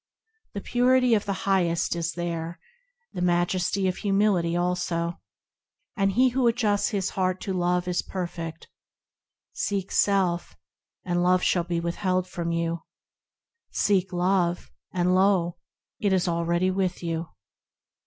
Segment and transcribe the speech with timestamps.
[0.53, 2.59] The Purity of the Highest is there,
[3.13, 5.19] The majesty of humility also,
[5.95, 8.67] And he who adjusts his heart to Love is perfect
[9.53, 10.57] Seek self,
[11.05, 12.81] and Love shall be withheld from you;
[13.69, 15.57] Seek Love, and lo!
[15.99, 17.27] it is already with you.